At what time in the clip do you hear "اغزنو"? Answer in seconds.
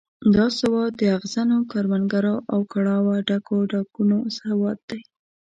1.17-1.57